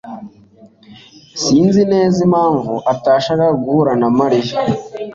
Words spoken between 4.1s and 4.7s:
Mariya.